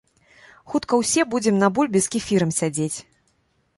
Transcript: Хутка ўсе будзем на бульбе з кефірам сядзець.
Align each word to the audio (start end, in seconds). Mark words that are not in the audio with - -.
Хутка 0.73 0.93
ўсе 1.01 1.25
будзем 1.33 1.59
на 1.65 1.69
бульбе 1.75 1.99
з 2.07 2.13
кефірам 2.17 2.51
сядзець. 2.61 2.97